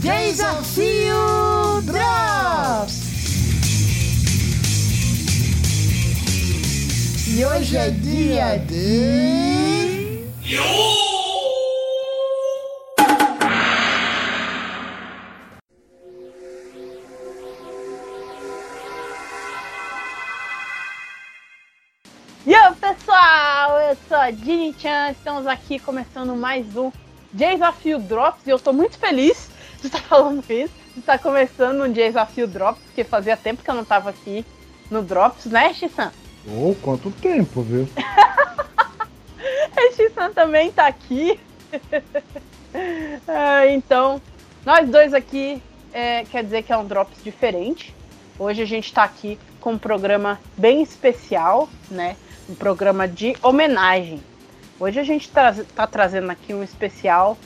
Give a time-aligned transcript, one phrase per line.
[0.00, 3.10] Desafio Drops!
[7.28, 9.20] E hoje é dia de.
[22.46, 26.90] Aí, pessoal, eu sou a Dini Chan, estamos aqui começando mais um
[27.32, 29.49] Desafio Drops e eu estou muito feliz
[29.80, 33.82] de estar falando isso, estar começando um Desafio Drops, porque fazia tempo que eu não
[33.82, 34.44] estava aqui
[34.90, 36.12] no Drops, né, Xissan?
[36.46, 37.88] Oh, quanto tempo, viu?
[37.96, 41.38] a Xissan também está aqui.
[43.28, 44.20] ah, então,
[44.64, 47.94] nós dois aqui, é, quer dizer que é um Drops diferente.
[48.38, 52.16] Hoje a gente está aqui com um programa bem especial, né?
[52.48, 54.20] Um programa de homenagem.
[54.78, 57.36] Hoje a gente está tá trazendo aqui um especial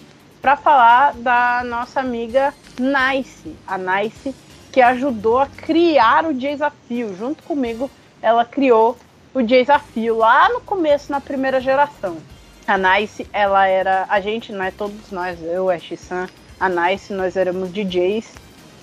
[0.45, 4.35] para falar da nossa amiga Nice, a Nice
[4.71, 7.17] que ajudou a criar o desafio.
[7.17, 8.95] Junto comigo, ela criou
[9.33, 12.19] o desafio lá no começo, na primeira geração.
[12.67, 16.29] A Nice, ela era a gente, não é todos nós, eu, a X-San,
[16.61, 18.35] a Nice, nós éramos DJs,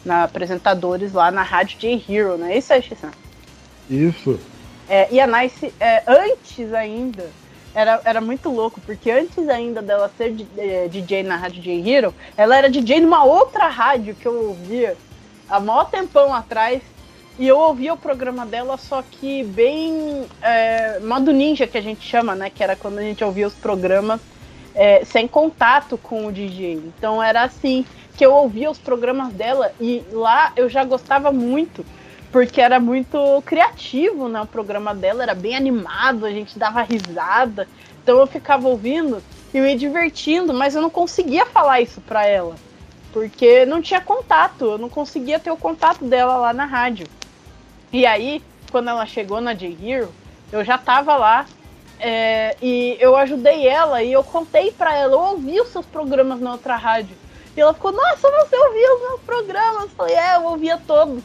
[0.04, 3.12] na, apresentadores lá na rádio J Hero, não é isso, X-San?
[3.88, 4.40] Isso.
[4.90, 7.30] É, e a Nice, é, antes ainda,
[7.74, 10.36] era, era muito louco, porque antes ainda dela ser
[10.90, 14.98] DJ na rádio J Hero, ela era DJ numa outra rádio que eu ouvia
[15.50, 16.82] há maior tempão atrás.
[17.40, 22.06] E eu ouvia o programa dela, só que bem é, modo ninja que a gente
[22.06, 22.50] chama, né?
[22.50, 24.20] Que era quando a gente ouvia os programas
[24.76, 26.74] é, sem contato com o DJ.
[26.74, 27.86] Então era assim
[28.18, 31.86] que eu ouvia os programas dela e lá eu já gostava muito
[32.32, 34.42] porque era muito criativo, né?
[34.42, 37.68] O programa dela era bem animado, a gente dava risada.
[38.02, 39.22] Então eu ficava ouvindo
[39.54, 42.56] e me divertindo, mas eu não conseguia falar isso pra ela.
[43.12, 47.06] Porque não tinha contato, eu não conseguia ter o contato dela lá na rádio.
[47.92, 50.10] E aí, quando ela chegou na J-Hero,
[50.52, 51.46] eu já tava lá
[52.00, 56.40] é, e eu ajudei ela e eu contei pra ela, eu ouvi os seus programas
[56.40, 57.18] na outra rádio.
[57.56, 59.84] E ela ficou, nossa, você ouvia os meus programas?
[59.84, 61.22] Eu falei, é, eu ouvia todos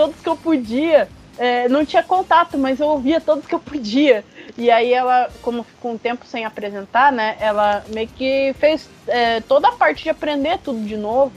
[0.00, 1.08] todos que eu podia.
[1.36, 4.24] É, não tinha contato, mas eu ouvia todos que eu podia.
[4.56, 7.36] E aí ela, como ficou um tempo sem apresentar, né?
[7.38, 11.32] Ela meio que fez é, toda a parte de aprender tudo de novo.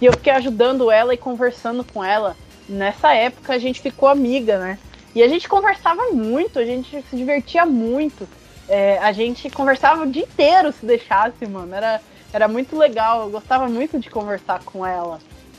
[0.00, 2.36] E eu fiquei ajudando ela e conversando com ela.
[2.68, 4.78] Nessa época a gente ficou amiga, né?
[5.12, 8.28] E a gente conversava muito, a gente se divertia muito.
[8.68, 11.74] É, a gente conversava o dia inteiro se deixasse, mano.
[11.74, 12.00] Era,
[12.32, 15.18] era muito legal, eu gostava muito de conversar com ela.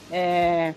[0.09, 0.73] É,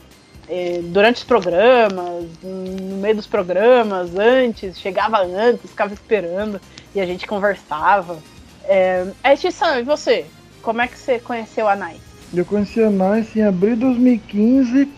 [0.49, 6.61] é, durante os programas, no meio dos programas, antes, chegava antes, ficava esperando
[6.95, 8.19] e a gente conversava.
[8.65, 10.27] É, e você?
[10.63, 12.01] Como é que você conheceu a Nice?
[12.35, 14.89] Eu conheci a Nice em abril de 2015,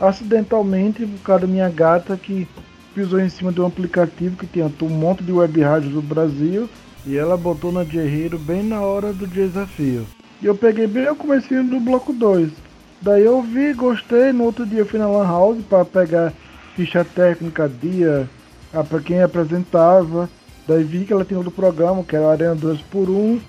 [0.00, 2.48] acidentalmente, por causa da minha gata que
[2.94, 6.68] pisou em cima de um aplicativo que tinha um monte de web rádios do Brasil
[7.06, 10.04] e ela botou na Guerreiro bem na hora do desafio.
[10.42, 12.50] E eu peguei bem o comecinho do bloco 2.
[13.00, 14.32] Daí eu vi, gostei.
[14.32, 16.32] No outro dia eu fui na Lan House para pegar
[16.74, 18.28] ficha técnica, dia,
[18.88, 20.28] para quem apresentava.
[20.66, 23.40] Daí vi que ela tinha outro programa, que era Arena 2 por 1.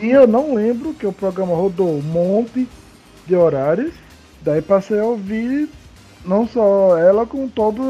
[0.00, 2.68] E eu não lembro que o programa rodou um monte
[3.26, 3.94] de horários.
[4.40, 5.68] Daí passei a ouvir
[6.24, 7.86] não só ela, como todas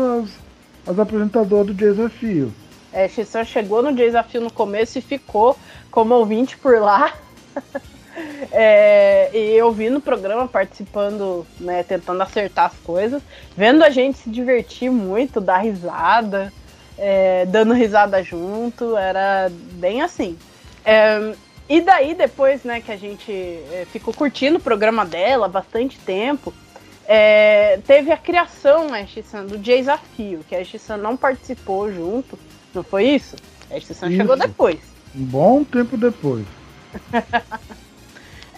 [0.85, 2.53] as, as apresentadoras do desafio.
[2.93, 5.57] É, Xissan chegou no desafio no começo e ficou
[5.91, 7.13] como ouvinte por lá.
[8.51, 13.23] É, e eu vi no programa participando, né, tentando acertar as coisas,
[13.57, 16.53] vendo a gente se divertir muito, dar risada,
[16.99, 20.37] é, dando risada junto, era bem assim.
[20.85, 21.35] É,
[21.69, 26.53] e daí depois, né, que a gente é, ficou curtindo o programa dela bastante tempo,
[27.07, 32.39] é, teve a criação, né, Xissan, do Desafio, que a Xissan não participou junto,
[32.75, 33.37] não foi isso?
[33.71, 34.79] A Xissan chegou depois.
[35.15, 36.45] Um bom tempo depois.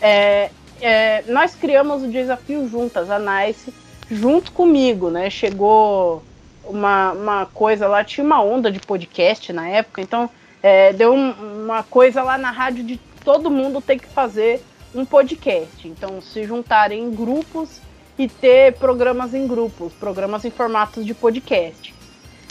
[0.06, 0.50] É,
[0.82, 3.72] é, nós criamos o desafio juntas, a Nice,
[4.10, 5.30] junto comigo, né?
[5.30, 6.22] Chegou
[6.62, 10.28] uma, uma coisa lá, tinha uma onda de podcast na época, então
[10.62, 11.30] é, deu um,
[11.64, 14.62] uma coisa lá na rádio de todo mundo ter que fazer
[14.94, 15.88] um podcast.
[15.88, 17.80] Então, se juntarem em grupos
[18.18, 21.94] e ter programas em grupos, programas em formatos de podcast.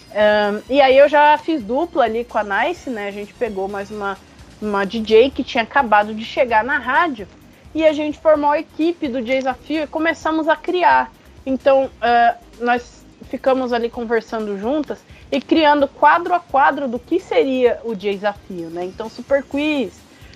[0.09, 3.09] Um, e aí eu já fiz dupla ali com a Nice, né?
[3.09, 4.17] A gente pegou mais uma,
[4.59, 7.27] uma DJ que tinha acabado de chegar na rádio
[7.73, 11.11] e a gente formou a equipe do desafio e começamos a criar.
[11.45, 14.99] Então, uh, nós ficamos ali conversando juntas
[15.31, 18.85] e criando quadro a quadro do que seria o desafio, né?
[18.85, 19.93] Então, Super Quiz,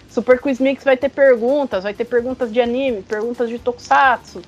[0.10, 4.42] Super Quiz Mix vai ter perguntas, vai ter perguntas de anime, perguntas de tokusatsu.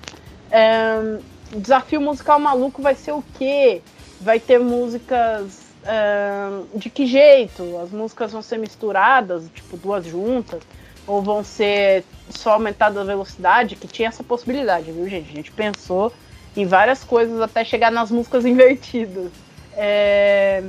[0.49, 1.19] É,
[1.55, 3.81] desafio musical maluco vai ser o quê?
[4.19, 7.77] Vai ter músicas é, de que jeito?
[7.83, 10.61] As músicas vão ser misturadas, tipo duas juntas,
[11.09, 13.75] ou vão ser só aumentada a velocidade?
[13.75, 15.31] Que tinha essa possibilidade, viu, gente?
[15.31, 16.13] A gente pensou
[16.55, 19.31] em várias coisas até chegar nas músicas invertidas.
[19.73, 20.63] É,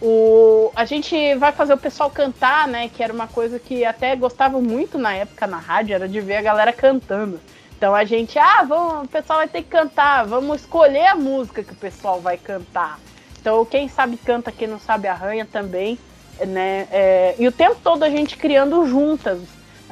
[0.00, 2.88] o, a gente vai fazer o pessoal cantar, né?
[2.88, 6.36] Que era uma coisa que até gostava muito na época na rádio, era de ver
[6.36, 7.38] a galera cantando.
[7.76, 11.62] Então a gente, ah, vamos, o pessoal vai ter que cantar, vamos escolher a música
[11.62, 12.98] que o pessoal vai cantar.
[13.40, 15.98] Então quem sabe canta, quem não sabe arranha também,
[16.46, 16.86] né?
[16.90, 19.40] É, e o tempo todo a gente criando juntas.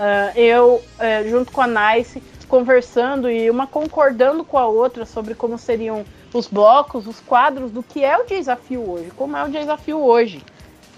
[0.00, 5.34] Uh, eu, uh, junto com a Nice, conversando e uma concordando com a outra sobre
[5.34, 9.50] como seriam os blocos, os quadros do que é o desafio hoje, como é o
[9.50, 10.42] desafio hoje.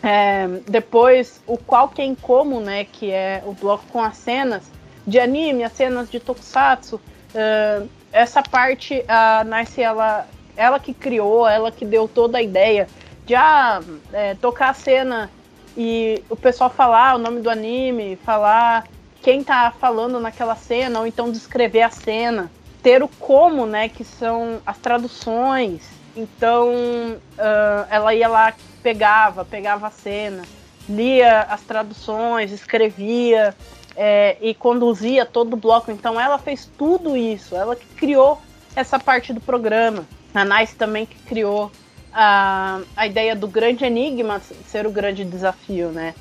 [0.04, 4.62] É, depois, o qual, quem, como, né, que é o bloco com as cenas
[5.04, 6.96] de anime, as cenas de tokusatsu.
[6.96, 12.86] Uh, essa parte, a Nice, ela, ela que criou, ela que deu toda a ideia
[13.26, 13.80] de ah,
[14.12, 15.30] é, tocar a cena
[15.76, 18.84] e o pessoal falar o nome do anime, falar
[19.22, 22.50] quem tá falando naquela cena, ou então descrever a cena.
[22.82, 25.82] Ter o como, né, que são as traduções.
[26.16, 28.52] Então, uh, ela ia lá,
[28.82, 30.42] pegava, pegava a cena,
[30.88, 33.54] lia as traduções, escrevia
[33.96, 35.90] é, e conduzia todo o bloco.
[35.92, 38.40] Então, ela fez tudo isso, ela que criou
[38.74, 40.04] essa parte do programa.
[40.34, 41.70] A Nice também que criou
[42.12, 46.14] a, a ideia do grande enigma ser o grande desafio, né?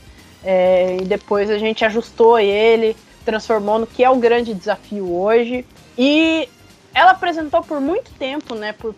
[0.43, 5.65] É, e depois a gente ajustou ele, transformou no que é o grande desafio hoje.
[5.97, 6.47] E
[6.93, 8.73] ela apresentou por muito tempo, né?
[8.73, 8.95] Por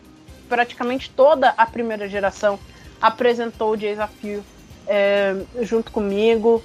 [0.48, 2.60] praticamente toda a primeira geração,
[3.02, 4.44] apresentou o desafio
[4.88, 6.64] é, junto comigo.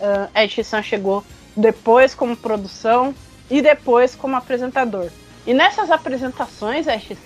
[0.00, 1.24] Uh, Ed chegou
[1.56, 3.14] depois como produção
[3.50, 5.10] e depois como apresentador.
[5.46, 7.18] E nessas apresentações, Ed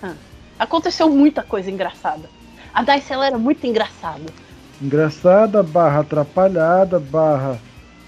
[0.58, 2.28] aconteceu muita coisa engraçada.
[2.74, 4.44] A Dice ela era muito engraçada
[4.80, 7.58] engraçada, barra atrapalhada, barra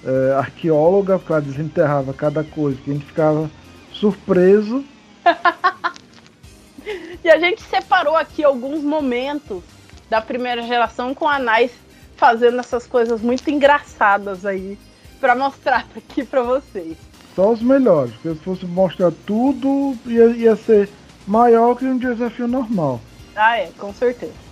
[0.05, 3.51] é, arqueóloga, porque ela desenterrava cada coisa, que a gente ficava
[3.93, 4.85] surpreso.
[7.25, 9.63] e a gente separou aqui alguns momentos
[10.09, 11.75] da primeira geração com a Nice
[12.17, 14.79] fazendo essas coisas muito engraçadas aí
[15.21, 16.97] para mostrar aqui para vocês.
[17.35, 20.89] Só os melhores, porque se fosse mostrar tudo, ia, ia ser
[21.27, 22.99] maior que um desafio normal.
[23.35, 24.46] Ah, é, com certeza.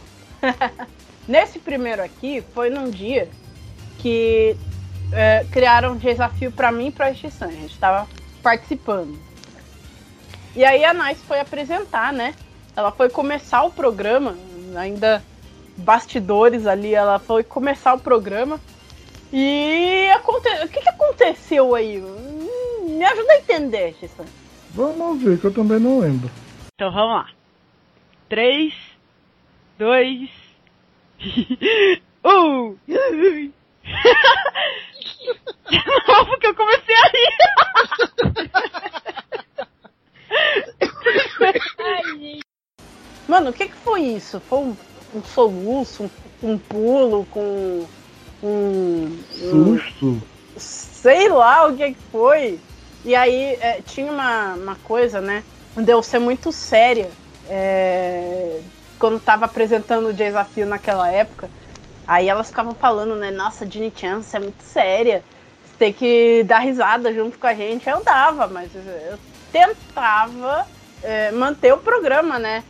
[1.26, 3.28] Nesse primeiro aqui, foi num dia
[3.98, 4.56] que
[5.12, 7.48] é, criaram um desafio para mim e pra extinção.
[7.48, 8.06] A gente estava
[8.42, 9.18] participando.
[10.54, 12.34] E aí a Nice foi apresentar, né?
[12.76, 14.36] Ela foi começar o programa,
[14.76, 15.22] ainda
[15.76, 18.60] bastidores ali, ela foi começar o programa.
[19.32, 20.48] E aconte...
[20.64, 22.00] o que, que aconteceu aí?
[22.00, 24.24] Hum, me ajuda a entender, Xissan.
[24.70, 26.30] Vamos ver, que eu também não lembro.
[26.74, 27.28] Então vamos lá.
[28.28, 28.74] 3,
[29.78, 30.30] 2,
[32.24, 32.78] uh!
[35.70, 35.78] De
[36.08, 37.36] novo que eu comecei a rir.
[41.78, 42.40] Ai,
[43.26, 44.38] Mano, o que, que foi isso?
[44.40, 44.76] Foi um,
[45.14, 46.04] um soluço,
[46.42, 47.86] um, um, pulo com
[48.42, 49.18] um.
[49.32, 50.06] Susto?
[50.06, 50.20] Um,
[50.56, 52.60] sei lá o que, que foi.
[53.04, 55.42] E aí é, tinha uma, uma coisa, né?
[55.76, 57.10] De eu ser muito séria.
[57.48, 58.60] É,
[58.98, 61.48] quando tava apresentando o desafio naquela época,
[62.06, 63.30] aí elas ficavam falando, né?
[63.30, 65.22] Nossa, Ginny Chan, você é muito séria.
[65.64, 67.88] Você tem que dar risada junto com a gente.
[67.88, 69.18] Eu dava, mas eu
[69.52, 70.66] tentava
[71.02, 72.64] é, manter o programa, né?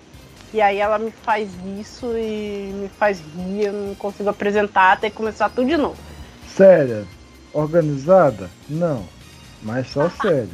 [0.52, 1.50] E aí ela me faz
[1.80, 5.96] isso e me faz rir, eu não consigo apresentar até começar tudo de novo.
[6.46, 7.04] Séria?
[7.52, 8.48] Organizada?
[8.68, 9.04] Não.
[9.60, 10.48] Mas só séria.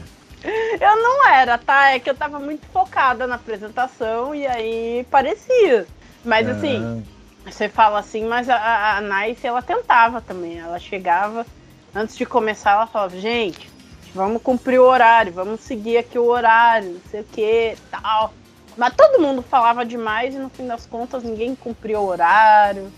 [0.79, 1.91] Eu não era, tá?
[1.91, 5.87] É que eu tava muito focada na apresentação e aí parecia.
[6.25, 6.53] Mas ah.
[6.53, 7.05] assim,
[7.45, 10.59] você fala assim, mas a, a Nice ela tentava também.
[10.59, 11.47] Ela chegava,
[11.95, 13.71] antes de começar, ela falava, gente,
[14.15, 18.33] vamos cumprir o horário, vamos seguir aqui o horário, não sei o que, tal.
[18.77, 22.91] Mas todo mundo falava demais e no fim das contas ninguém cumpria o horário.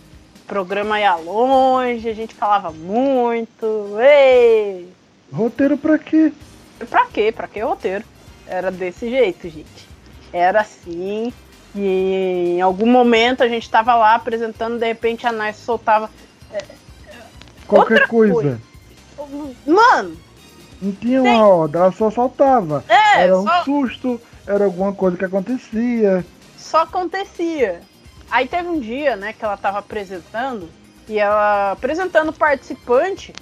[0.43, 3.97] O programa ia longe, a gente falava muito.
[3.99, 4.88] Ei!
[5.33, 6.33] Roteiro pra quê?
[6.87, 7.33] Pra quê?
[7.33, 8.05] Pra que roteiro?
[8.47, 9.89] Era desse jeito, gente.
[10.33, 11.33] Era assim.
[11.75, 16.11] E em algum momento a gente tava lá apresentando, de repente a Nice soltava.
[16.53, 16.62] É,
[17.67, 18.35] Qualquer coisa.
[18.35, 18.61] coisa.
[19.67, 20.17] Mano!
[20.81, 22.85] Não tinha uma ordem, ela só soltava.
[22.89, 23.65] É, era um só...
[23.65, 26.27] susto, era alguma coisa que acontecia.
[26.59, 27.81] Só acontecia.
[28.31, 30.69] Aí teve um dia, né, que ela tava apresentando,
[31.09, 33.33] e ela apresentando o participante,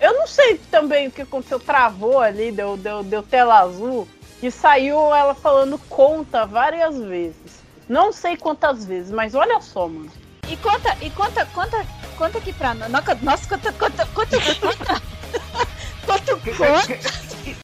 [0.00, 4.06] Eu não sei também o que aconteceu, travou ali, deu, deu, deu tela azul
[4.42, 7.62] e saiu ela falando conta várias vezes.
[7.88, 10.10] Não sei quantas vezes, mas olha só, mano.
[10.48, 11.84] E conta, e conta, conta,
[12.16, 12.90] conta aqui pra nós.
[13.22, 15.02] Nossa, conta, conta, conta, conta.
[16.06, 17.58] Quanto conta?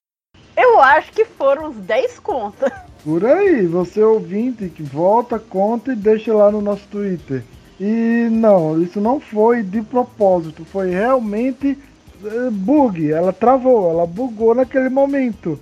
[0.57, 2.71] Eu acho que foram uns 10 contas.
[3.03, 7.43] Por aí, você ouvinte que volta, conta e deixa lá no nosso Twitter.
[7.81, 11.79] E não, isso não foi de propósito, foi realmente
[12.51, 13.13] bug.
[13.13, 15.61] Ela travou, ela bugou naquele momento.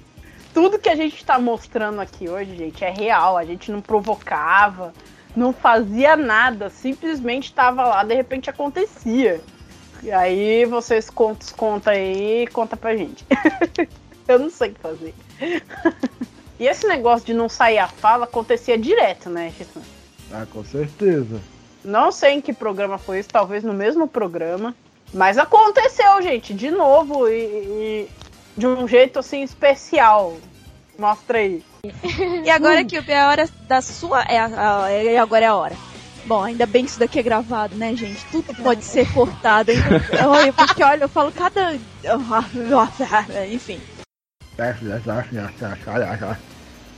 [0.53, 3.37] Tudo que a gente está mostrando aqui hoje, gente, é real.
[3.37, 4.93] A gente não provocava,
[5.35, 9.41] não fazia nada, simplesmente estava lá, de repente acontecia.
[10.03, 13.25] E aí vocês contam, conta aí, conta pra gente.
[14.27, 15.15] Eu não sei o que fazer.
[16.59, 19.83] e esse negócio de não sair a fala acontecia direto, né, Chisan?
[20.33, 21.41] Ah, com certeza.
[21.85, 24.75] Não sei em que programa foi isso, talvez no mesmo programa.
[25.13, 28.09] Mas aconteceu, gente, de novo e, e
[28.57, 30.37] de um jeito assim especial.
[30.99, 31.63] Mostra aí.
[32.45, 34.23] e agora que é a hora da sua.
[34.23, 35.77] É, a, é, agora é a hora.
[36.25, 38.25] Bom, ainda bem que isso daqui é gravado, né, gente?
[38.31, 39.73] Tudo pode ser cortado.
[40.29, 41.75] Olha, porque olha, eu falo cada.
[43.51, 43.81] Enfim.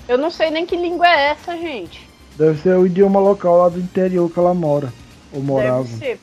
[0.07, 2.07] Eu não sei nem que língua é essa, gente.
[2.37, 4.93] Deve ser o idioma local lá do interior que ela mora.
[5.33, 5.85] Ou morava.
[5.85, 6.21] Deve ser.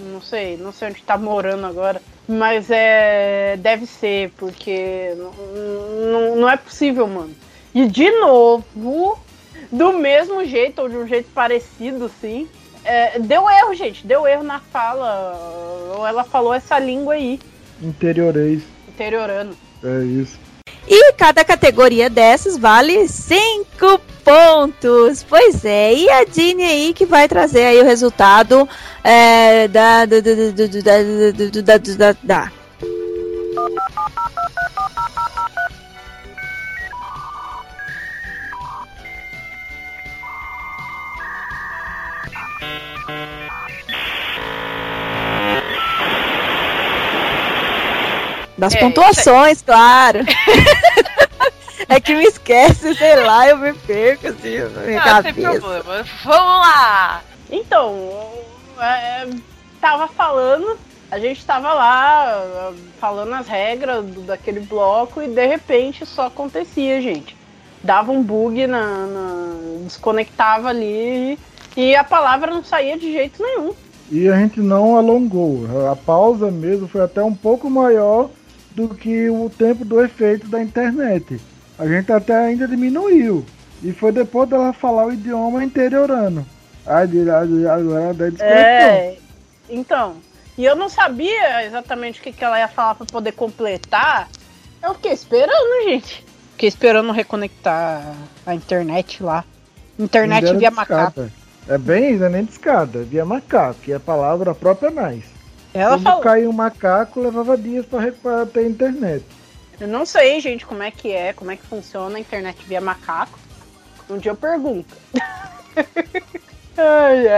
[0.00, 2.00] Não sei, não sei onde tá morando agora.
[2.28, 3.56] Mas é.
[3.58, 5.14] Deve ser, porque.
[5.16, 7.34] Não, não é possível, mano.
[7.74, 9.18] E de novo,
[9.70, 12.48] do mesmo jeito, ou de um jeito parecido, assim.
[12.84, 14.06] É, deu erro, gente.
[14.06, 15.34] Deu erro na fala.
[15.96, 17.40] Ou ela falou essa língua aí.
[17.82, 18.62] Interiorês.
[18.88, 19.56] Interiorano.
[19.82, 20.38] É isso.
[20.86, 25.24] E cada categoria dessas vale 5 pontos.
[25.28, 28.68] Pois é, e a Dini aí que vai trazer aí o resultado
[29.02, 30.32] é, da, da, da,
[31.62, 32.52] da, da, da.
[48.56, 49.64] Das é, pontuações, é...
[49.64, 50.20] claro.
[51.88, 55.32] é que me esquece, sei lá, eu me perco assim Não, cabeça.
[55.32, 56.04] Sem problema.
[56.24, 57.22] Vamos lá!
[57.50, 58.30] Então,
[58.80, 59.28] é,
[59.80, 60.78] tava falando,
[61.10, 67.00] a gente tava lá falando as regras do, daquele bloco e de repente só acontecia,
[67.00, 67.36] gente.
[67.82, 71.38] Dava um bug na, na desconectava ali
[71.76, 73.74] e a palavra não saía de jeito nenhum.
[74.10, 75.66] E a gente não alongou.
[75.90, 78.30] A pausa mesmo foi até um pouco maior
[78.74, 81.40] do que o tempo do efeito da internet.
[81.78, 83.44] A gente até ainda diminuiu.
[83.82, 86.46] E foi depois dela falar o idioma interiorano.
[86.86, 89.16] Agora da É,
[89.68, 90.16] então.
[90.56, 94.28] E eu não sabia exatamente o que, que ela ia falar para poder completar.
[94.82, 96.24] Eu fiquei esperando, gente.
[96.52, 98.14] Fiquei esperando reconectar
[98.46, 99.44] a internet lá.
[99.98, 101.28] Internet via macaco.
[101.66, 105.33] É bem, não é nem discada, via macaco, que é a palavra própria mais.
[105.74, 106.20] Ela Quando falou.
[106.22, 109.24] caiu um macaco, levava dias para recuperar a internet.
[109.80, 112.80] Eu não sei, gente, como é que é, como é que funciona a internet via
[112.80, 113.36] macaco.
[114.08, 114.94] Um dia eu pergunto.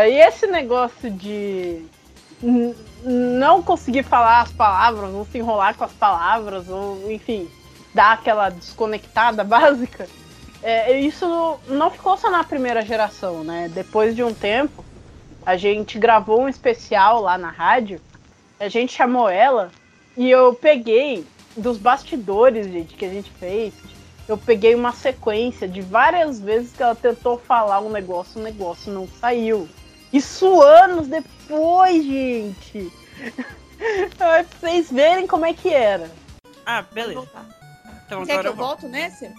[0.02, 1.82] Aí esse negócio de
[3.02, 7.48] não conseguir falar as palavras, ou se enrolar com as palavras, ou enfim,
[7.94, 10.06] dar aquela desconectada básica,
[10.62, 13.70] é, isso não ficou só na primeira geração, né?
[13.72, 14.84] Depois de um tempo,
[15.44, 18.00] a gente gravou um especial lá na rádio
[18.58, 19.70] a gente chamou ela
[20.16, 23.74] e eu peguei dos bastidores, gente, que a gente fez.
[24.28, 28.92] Eu peguei uma sequência de várias vezes que ela tentou falar um negócio, o negócio
[28.92, 29.68] não saiu.
[30.12, 32.92] Isso anos depois, gente.
[34.16, 36.10] pra vocês verem como é que era.
[36.64, 37.28] Ah, beleza.
[38.06, 39.32] Então, Quer que eu, eu volto nesse?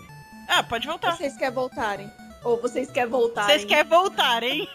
[0.48, 1.18] Ah, pode voltar.
[1.18, 2.12] Vocês querem voltarem?
[2.44, 3.50] Ou vocês querem voltarem?
[3.50, 4.70] Vocês querem voltarem?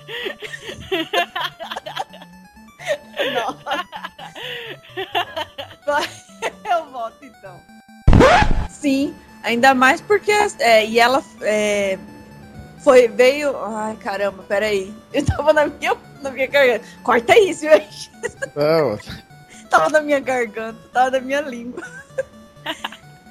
[6.65, 7.61] Eu volto então.
[8.69, 10.33] Sim, ainda mais porque.
[10.59, 11.99] É, e ela é,
[12.83, 13.57] foi, veio.
[13.65, 14.95] Ai, caramba, peraí.
[15.13, 16.85] Eu tava na minha, na minha garganta.
[17.03, 17.65] Corta isso.
[18.57, 18.99] Não.
[19.69, 21.83] tava na minha garganta, tava na minha língua.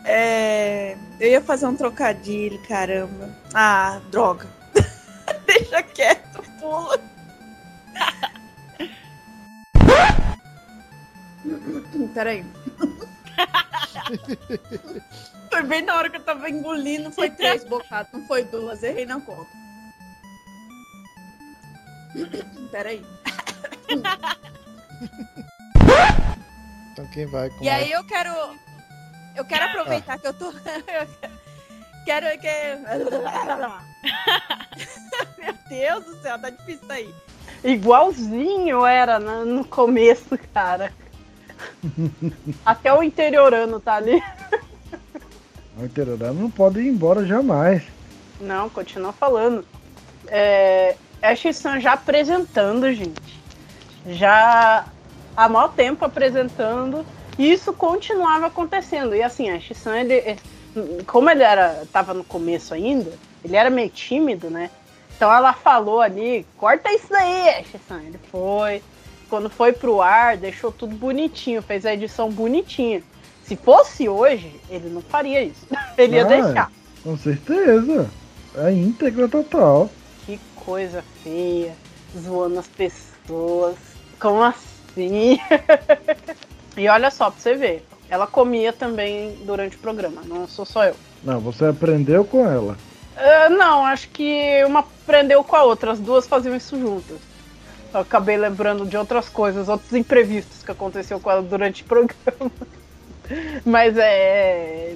[0.03, 3.29] É, eu ia fazer um trocadilho, caramba.
[3.53, 4.48] Ah, droga.
[5.46, 7.00] Deixa quieto, pula.
[12.13, 12.46] Peraí.
[15.50, 19.06] foi bem na hora que eu tava engolindo, foi três bocados, não foi duas, errei
[19.06, 19.50] na conta.
[22.72, 23.06] Peraí.
[26.91, 28.30] Então quem vai com E aí eu quero.
[29.36, 30.51] Eu quero aproveitar que eu tô.
[30.51, 31.08] eu
[32.06, 32.50] quero que.
[35.38, 37.15] Meu Deus do céu, tá difícil isso aí.
[37.63, 40.91] Igualzinho era no começo, cara.
[42.65, 44.22] Até o interiorano tá ali.
[45.77, 47.84] O interiorano não pode ir embora jamais.
[48.39, 49.65] Não, continua falando.
[50.27, 53.41] É, a X-Sun já apresentando, gente.
[54.08, 54.86] Já
[55.36, 57.06] há maior tempo apresentando.
[57.38, 59.15] E isso continuava acontecendo.
[59.15, 60.38] E assim, a X-Sun, ele, é-
[61.08, 63.12] como ele era, tava no começo ainda,
[63.44, 64.70] ele era meio tímido, né?
[65.15, 68.00] Então ela falou ali, corta isso daí, X-Sun.
[68.00, 68.82] Ele foi.
[69.31, 73.01] Quando foi pro ar, deixou tudo bonitinho, fez a edição bonitinha.
[73.45, 75.65] Se fosse hoje, ele não faria isso.
[75.97, 76.71] Ele ia Ah, deixar.
[77.01, 78.09] Com certeza.
[78.57, 79.89] É íntegra total.
[80.25, 81.73] Que coisa feia.
[82.13, 83.77] Zoando as pessoas.
[84.19, 85.39] Como assim?
[86.75, 87.88] e olha só, pra você ver.
[88.09, 90.95] Ela comia também durante o programa, não sou só eu.
[91.23, 92.75] Não, você aprendeu com ela.
[93.15, 97.30] Ah, não, acho que uma aprendeu com a outra, as duas faziam isso juntas.
[97.93, 102.51] Eu acabei lembrando de outras coisas, outros imprevistos que aconteceu com ela durante o programa.
[103.65, 104.95] Mas é.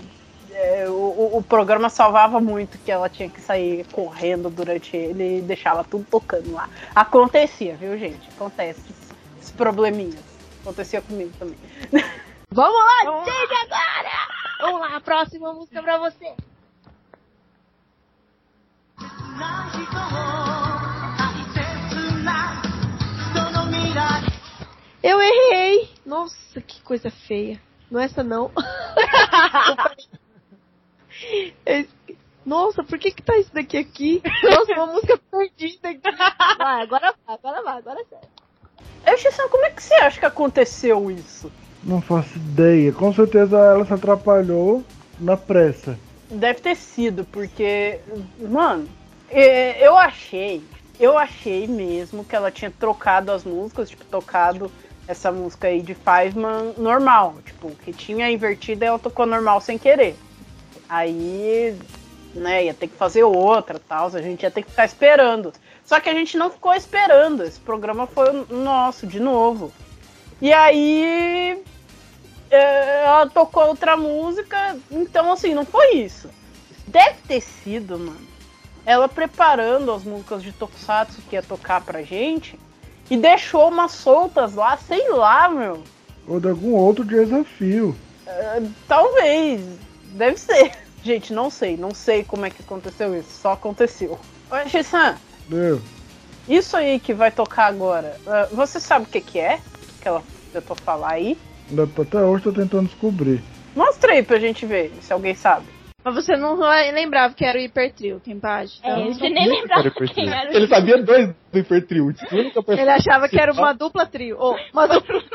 [0.51, 5.39] é, o, o- o programa salvava muito que ela tinha que sair correndo durante ele
[5.39, 6.69] e deixava tudo tocando lá.
[6.95, 8.29] Acontecia, viu, gente?
[8.35, 8.81] Acontece.
[9.39, 10.23] Esses probleminhas.
[10.61, 11.57] Acontecia comigo também.
[12.51, 14.27] Vamos lá, gente, agora!
[14.61, 16.33] Vamos lá, a próxima música pra você.
[25.01, 25.89] Eu errei!
[26.05, 27.61] Nossa, que coisa feia.
[27.89, 28.51] Não é essa não.
[32.45, 34.21] Nossa, por que que tá isso daqui aqui?
[34.43, 36.01] Nossa, uma música perdida aqui.
[36.57, 38.27] Vai, agora vai, agora vai, agora é sério.
[39.05, 41.51] Eu, como é que você acha que aconteceu isso?
[41.83, 42.91] Não faço ideia.
[42.91, 44.83] Com certeza ela se atrapalhou
[45.19, 45.97] na pressa.
[46.29, 47.99] Deve ter sido, porque,
[48.39, 48.89] mano,
[49.29, 50.63] é, eu achei,
[50.99, 54.71] eu achei mesmo que ela tinha trocado as músicas, tipo, tocado
[55.07, 59.77] essa música aí de Fiveman normal, tipo, que tinha invertido e ela tocou normal sem
[59.77, 60.15] querer.
[60.89, 61.77] Aí,
[62.33, 65.53] né, ia ter que fazer outra tal, a gente ia ter que ficar esperando.
[65.83, 69.71] Só que a gente não ficou esperando, esse programa foi nosso, de novo.
[70.41, 71.61] E aí,
[72.49, 76.29] é, ela tocou outra música, então assim, não foi isso.
[76.87, 78.34] Deve ter sido, mano.
[78.85, 82.59] Ela preparando as músicas de Tokusatsu que ia tocar pra gente
[83.09, 85.83] e deixou umas soltas lá, sei lá, meu.
[86.27, 87.95] Ou de algum outro desafio.
[88.25, 89.61] É, talvez.
[90.13, 90.71] Deve ser.
[91.03, 91.77] Gente, não sei.
[91.77, 93.29] Não sei como é que aconteceu isso.
[93.41, 94.19] Só aconteceu.
[94.51, 95.17] Oi, Shissan,
[95.47, 95.81] Deu.
[96.47, 99.59] isso aí que vai tocar agora, ah, você sabe o que, que é?
[100.01, 100.21] Que ela
[100.53, 101.37] tentou falar aí?
[101.99, 103.43] Até hoje tô tentando descobrir.
[103.75, 105.65] Mostra aí pra gente ver, se alguém sabe.
[106.05, 106.55] Mas você não
[106.93, 108.79] lembrava que era o hipertrio, quem pode?
[108.83, 112.13] É, Então, você nem lembrava Era quem era o Ele sabia dois do Hipertrio.
[112.67, 114.37] Ele achava que era uma dupla trio.
[114.37, 115.15] Ou uma dupla...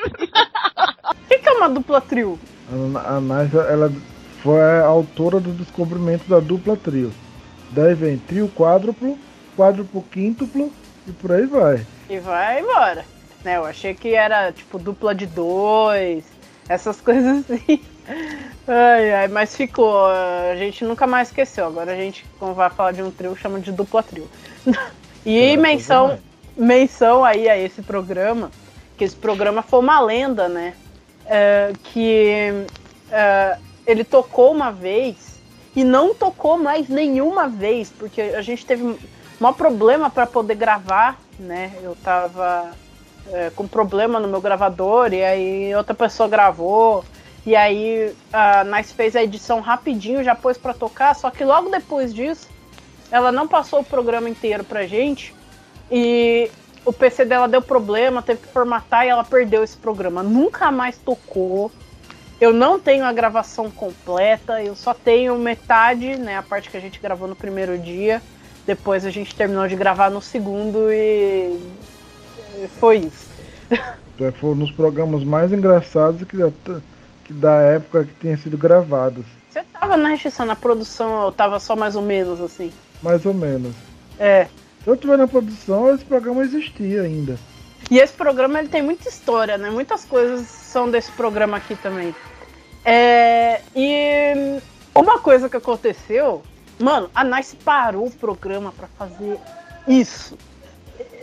[1.11, 2.39] O que, que é uma dupla trio?
[2.69, 3.91] A, a Nice, ela
[4.43, 7.13] foi a autora do descobrimento da dupla trio.
[7.73, 9.19] Daí vem trio quádruplo,
[9.57, 10.73] quádruplo quíntuplo
[11.07, 11.85] e por aí vai.
[12.09, 13.05] E vai embora.
[13.45, 16.25] Né, eu achei que era tipo dupla de dois,
[16.69, 17.81] essas coisas assim.
[18.67, 20.07] Ai, ai, mas ficou.
[20.07, 21.67] A gente nunca mais esqueceu.
[21.67, 24.29] Agora a gente, quando vai falar de um trio, chama de dupla trio.
[25.25, 26.23] E É, menção, também.
[26.57, 28.51] menção aí a esse programa,
[28.97, 30.73] que esse programa foi uma lenda, né?
[31.27, 32.65] É, que
[33.11, 35.43] é, ele tocou uma vez
[35.77, 38.99] e não tocou mais nenhuma vez, porque a gente teve um
[39.39, 41.73] maior problema para poder gravar, né?
[41.83, 42.71] Eu tava
[43.31, 47.05] é, com problema no meu gravador e aí outra pessoa gravou.
[47.47, 51.71] E aí a Nice fez a edição rapidinho, já pôs para tocar, só que logo
[51.71, 52.49] depois disso
[53.11, 55.35] ela não passou o programa inteiro pra gente
[55.91, 56.51] e
[56.85, 60.23] o PC dela deu problema, teve que formatar e ela perdeu esse programa.
[60.23, 61.71] Nunca mais tocou.
[62.41, 66.39] Eu não tenho a gravação completa, eu só tenho metade, né?
[66.39, 68.23] A parte que a gente gravou no primeiro dia.
[68.67, 71.59] Depois a gente terminou de gravar no segundo e
[72.79, 73.29] foi isso.
[74.15, 76.37] Então, Foi um dos programas mais engraçados que
[77.31, 79.25] da, época que tinha sido gravados.
[79.49, 82.73] Você tava na restrição, na produção, eu tava só mais ou menos assim.
[83.03, 83.75] Mais ou menos.
[84.19, 84.47] É.
[84.83, 87.39] Se eu estiver na produção, esse programa existia ainda.
[87.91, 89.71] E esse programa ele tem muita história, né?
[89.71, 92.15] Muitas coisas são desse programa aqui também.
[92.85, 94.61] É, e
[94.95, 96.43] uma coisa que aconteceu,
[96.79, 99.39] mano, a Nice parou o programa pra fazer
[99.87, 100.37] isso.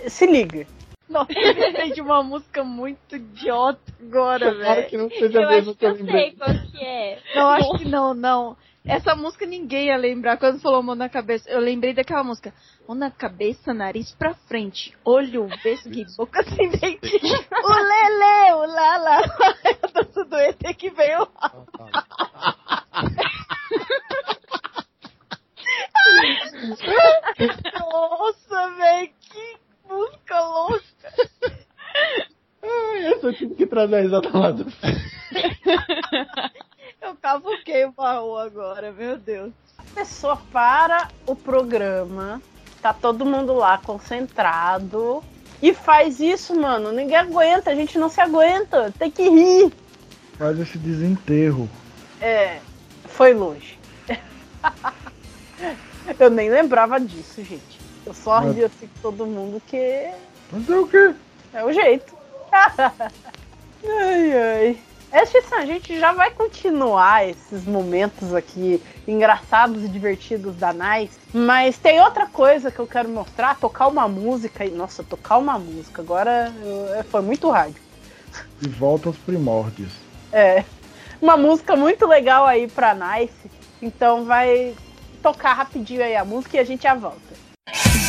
[0.07, 0.67] Se liga.
[1.09, 4.89] Nossa, eu lembrei de uma música muito idiota agora, velho.
[4.89, 7.19] que não seja Eu mesma acho que que eu eu sei qual que é.
[7.35, 8.57] Não, acho que não, não.
[8.85, 11.49] Essa música ninguém ia lembrar quando falou mão na cabeça.
[11.49, 12.53] Eu lembrei daquela música.
[12.87, 14.93] Mão na cabeça, nariz pra frente.
[15.03, 17.15] Olho, vesgo e boca sem dente.
[17.15, 19.17] O lele, o lala.
[19.83, 21.51] A dança do ET que veio lá.
[27.79, 31.13] Nossa, velho, que música louca.
[32.63, 34.65] Ai, essa eu tive que trazer a risada lá do
[37.01, 39.51] Eu cavuquei o baú agora, meu Deus.
[39.77, 42.41] A pessoa para o programa,
[42.81, 45.23] tá todo mundo lá concentrado
[45.61, 46.91] e faz isso, mano.
[46.91, 49.71] Ninguém aguenta, a gente não se aguenta, tem que rir.
[50.37, 51.69] Faz esse desenterro.
[52.21, 52.59] É,
[53.05, 53.77] foi longe.
[56.19, 57.86] Eu nem lembrava disso, gente.
[58.07, 60.09] Eu só Mas- ri assim com todo mundo que
[60.49, 61.13] Mas é o quê?
[61.53, 62.15] é o jeito.
[63.85, 64.77] ai, ai.
[65.11, 71.77] Essa a gente já vai continuar esses momentos aqui engraçados e divertidos da Nice, mas
[71.77, 76.01] tem outra coisa que eu quero mostrar, tocar uma música e nossa, tocar uma música.
[76.01, 77.81] Agora eu- foi muito rádio.
[78.61, 79.91] De volta aos primórdios.
[80.31, 80.63] É.
[81.21, 83.49] Uma música muito legal aí pra Nice.
[83.81, 84.75] Então vai
[85.23, 87.26] tocar rapidinho aí a música e a gente já volta.
[87.73, 87.97] Yeah.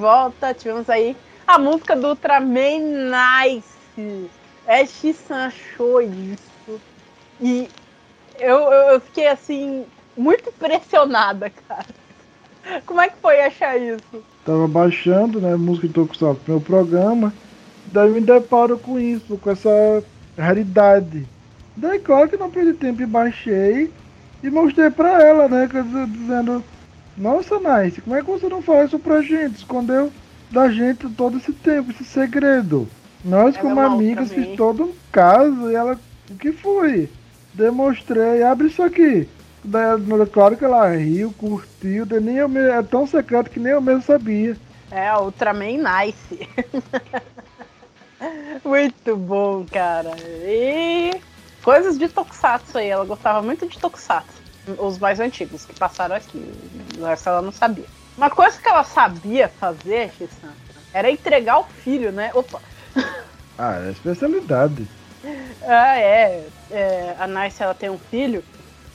[0.00, 0.54] volta.
[0.54, 4.30] Tivemos aí a música do Ultraman Nice.
[4.66, 6.80] Ash San achou isso.
[7.40, 7.68] E
[8.38, 9.84] eu, eu, fiquei assim,
[10.16, 11.86] muito impressionada, cara.
[12.86, 14.22] Como é que foi achar isso?
[14.44, 17.32] Tava baixando, né, música de Tokusatsu pro meu programa.
[17.86, 20.04] Daí me deparo com isso, com essa
[20.38, 21.26] raridade.
[21.76, 23.90] Daí claro que não perdi tempo e baixei
[24.42, 25.68] e mostrei pra ela, né,
[26.08, 26.62] dizendo,
[27.16, 29.56] nossa Nice, como é que você não faz isso pra gente?
[29.58, 30.12] Escondeu
[30.50, 32.88] da gente todo esse tempo, esse segredo.
[33.24, 35.98] Nós Ela como é uma amigas fiz todo um caso e ela.
[36.30, 37.08] O que foi?
[37.52, 39.28] Demonstrei, abre isso aqui.
[39.62, 39.84] Daí,
[40.32, 43.80] claro que ela riu, curtiu, daí nem eu me- é tão secreto que nem eu
[43.80, 44.56] mesmo sabia.
[44.90, 46.48] É, Ultraman Nice.
[48.64, 50.12] muito bom, cara.
[50.46, 51.20] E
[51.62, 52.88] coisas de Tokusatsu aí.
[52.88, 54.39] Ela gostava muito de Tokusatsu.
[54.78, 56.52] Os mais antigos que passaram aqui.
[57.10, 57.86] Essa ela não sabia.
[58.16, 60.52] Uma coisa que ela sabia fazer, Shissan,
[60.92, 62.30] era entregar o filho, né?
[62.34, 62.60] Opa!
[63.58, 64.86] Ah, é especialidade.
[65.62, 66.46] Ah, é.
[66.70, 68.42] é, A Nice ela tem um filho.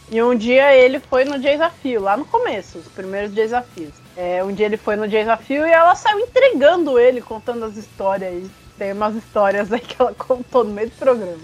[0.09, 3.93] E um dia ele foi no desafio, lá no começo, os primeiros desafios.
[4.17, 8.31] É, um dia ele foi no desafio e ela saiu entregando ele, contando as histórias
[8.31, 8.51] aí.
[8.77, 11.37] Tem umas histórias aí que ela contou no meio do programa.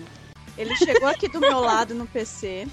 [0.57, 2.67] Ele chegou aqui do meu lado no PC.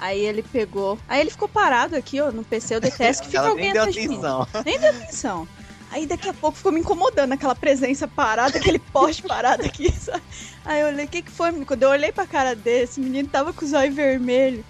[0.00, 0.98] Aí ele pegou.
[1.06, 2.76] Aí ele ficou parado aqui, ó, no PC.
[2.76, 4.48] Eu detesto que fica Ela alguém nem deu de atenção.
[4.64, 5.48] Nem deu atenção.
[5.90, 10.22] Aí daqui a pouco ficou me incomodando aquela presença parada, aquele poste parado aqui, sabe?
[10.64, 11.52] Aí eu olhei, o que que foi?
[11.66, 14.64] Quando eu olhei pra cara desse, o menino tava com os olhos vermelhos.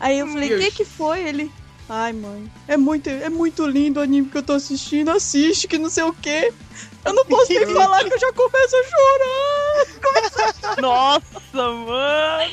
[0.00, 1.20] Aí eu falei, o que que foi?
[1.20, 1.52] Ele,
[1.88, 5.78] ai mãe, é muito, é muito lindo o anime que eu tô assistindo, assiste, que
[5.78, 6.52] não sei o quê.
[7.04, 10.02] Eu não posso nem falar que eu já começo a chorar.
[10.80, 11.22] Nossa,
[11.54, 12.52] mano.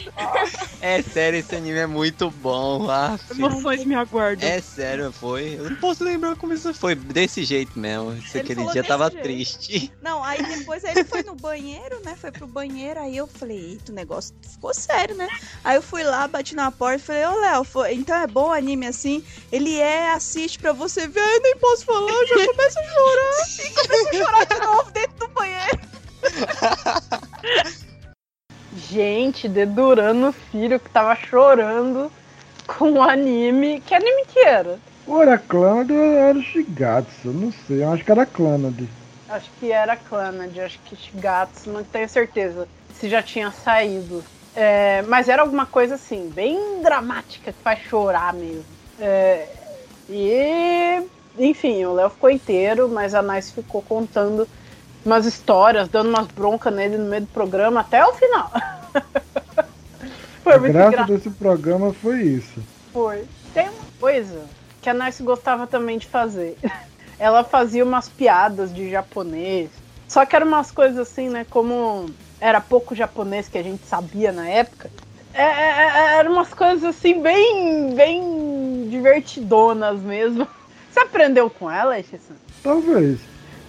[0.82, 2.90] É sério, esse anime é muito bom.
[2.90, 3.18] Ah.
[3.32, 4.48] Emoções me aguardam.
[4.48, 5.56] É sério, foi.
[5.58, 6.96] Eu não posso lembrar como isso foi.
[6.96, 8.14] Desse jeito mesmo.
[8.14, 9.24] Esse Ele aquele dia tava jeito.
[9.24, 9.92] triste.
[10.02, 12.16] Não, aí depois ele foi no banheiro, né?
[12.20, 15.28] Foi pro banheiro, aí eu falei, eita, o negócio ficou sério, né?
[15.64, 18.50] Aí eu fui lá, bati na porta e falei, ô Léo, foi- então é bom
[18.50, 19.24] o anime assim?
[19.52, 23.48] Ele é, assiste pra você ver, Ai, nem posso falar, eu já começo a chorar.
[23.66, 25.80] E começo a chorar de novo dentro do banheiro.
[28.90, 32.12] Gente, dedurando o filho que tava chorando
[32.68, 33.82] com o anime.
[33.82, 34.80] Que anime que era?
[35.08, 38.88] Ou era Clanad ou era Shigatsu, não sei, eu acho que era Clanad.
[39.30, 44.24] Acho que era Clannad, acho que Shigatsu, não tenho certeza se já tinha saído.
[44.56, 48.66] É, mas era alguma coisa assim, bem dramática, que faz chorar mesmo.
[49.00, 49.48] É,
[50.10, 51.04] e,
[51.38, 54.48] enfim, o Léo ficou inteiro, mas a Nice ficou contando
[55.06, 58.52] umas histórias, dando umas broncas nele no meio do programa até o final.
[60.44, 62.60] Foi A muito graça desse programa foi isso.
[62.92, 63.26] Foi.
[63.54, 64.46] Tem uma coisa
[64.82, 66.58] que a Nice gostava também de fazer.
[67.20, 69.70] Ela fazia umas piadas de japonês.
[70.08, 71.46] Só que eram umas coisas assim, né?
[71.50, 72.10] Como
[72.40, 74.90] era pouco japonês que a gente sabia na época.
[75.34, 80.48] É, é, é, eram umas coisas assim, bem, bem divertidonas mesmo.
[80.90, 82.36] Você aprendeu com ela, Eshissan?
[82.64, 83.20] Talvez.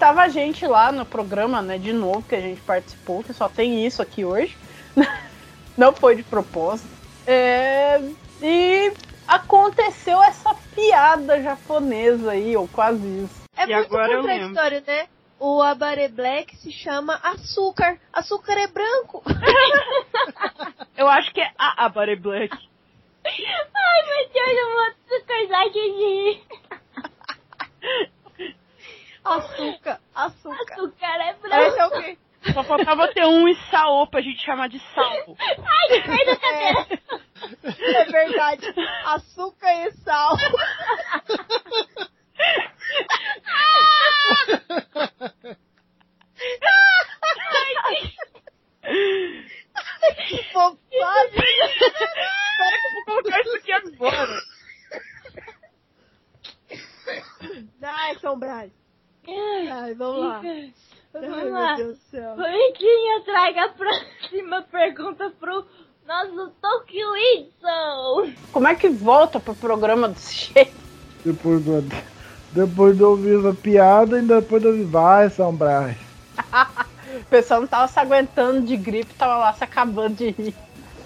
[0.01, 3.51] Tava a gente lá no programa, né, de novo, que a gente participou, que só
[3.51, 4.57] tem isso aqui hoje.
[5.77, 6.89] Não foi de propósito.
[7.27, 8.01] É,
[8.41, 8.95] e
[9.29, 13.43] aconteceu essa piada japonesa aí, ou quase isso.
[13.55, 15.07] É E muito contraditório, né?
[15.39, 17.99] O Abare Black se chama açúcar.
[18.11, 19.23] Açúcar é branco.
[20.97, 22.57] Eu acho que é a Abare Black.
[23.23, 23.37] Ai,
[24.07, 26.41] meu Deus, eu vou açúcar de
[29.25, 30.73] Açúcar, açúcar.
[30.75, 31.77] Açúcar é Esse branco.
[31.79, 32.19] é o quê?
[32.55, 35.37] Só faltava ter um Isaô pra gente chamar de sal.
[35.39, 36.87] Ai, sai da cadeira.
[37.99, 38.67] É verdade.
[39.05, 40.37] Açúcar e sal.
[50.29, 51.59] Que bobagem.
[51.77, 54.41] Espera que eu vou colocar isso aqui agora.
[57.83, 58.71] Ai, São Brás.
[59.29, 60.41] Ai, vamos lá.
[60.45, 60.73] Ai,
[61.13, 61.75] Vamos meu lá.
[61.75, 62.37] Deus do céu.
[62.37, 65.67] Riquinha, traga a próxima pergunta pro
[66.07, 68.37] nosso Tokyo Itsu.
[68.53, 70.73] Como é que volta pro programa desse jeito?
[71.25, 71.85] Depois do.
[72.53, 75.97] Depois de ouvir essa piada e depois de ouvir vai, São Brás.
[77.13, 80.55] O pessoal não tava se aguentando de gripe, tava lá se acabando de rir.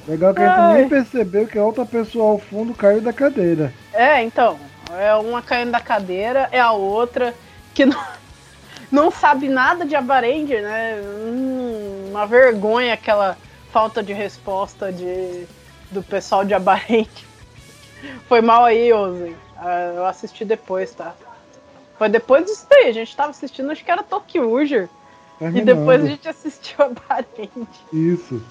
[0.06, 0.74] Legal que a gente Ai.
[0.80, 3.72] nem percebeu que a outra pessoa ao fundo caiu da cadeira.
[3.92, 4.58] É, então,
[4.98, 7.34] é uma caindo da cadeira, é a outra
[7.72, 8.02] que não,
[8.92, 11.00] não sabe nada de Abaranger, né?
[11.02, 13.36] Hum, uma vergonha aquela
[13.72, 15.46] falta de resposta de,
[15.90, 17.08] do pessoal de Abaranger.
[18.28, 19.36] Foi mal aí, Ozen.
[19.56, 21.14] Ah, eu assisti depois, tá?
[21.98, 24.88] Foi depois disso daí, a gente tava assistindo, acho que era Tokyuger.
[25.36, 25.66] E Terminando.
[25.66, 27.50] depois a gente assistiu Abaranger.
[27.92, 28.42] Isso.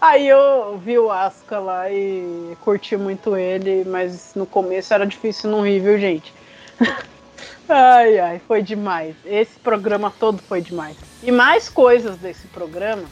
[0.00, 5.50] Aí eu vi o Asuka lá e curti muito ele, mas no começo era difícil
[5.50, 6.32] não rir, viu, gente?
[7.68, 9.16] ai, ai, foi demais.
[9.24, 10.96] Esse programa todo foi demais.
[11.22, 13.04] E mais coisas desse programa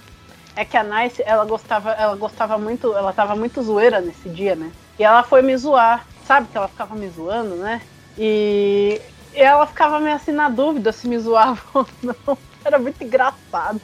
[0.55, 4.55] é que a Nice, ela gostava, ela gostava muito, ela tava muito zoeira nesse dia,
[4.55, 4.71] né?
[4.99, 7.81] E ela foi me zoar, sabe que ela ficava me zoando, né?
[8.19, 9.01] E
[9.35, 12.39] ela ficava meio assim na dúvida se me zoava ou não.
[12.65, 13.81] Era muito engraçado.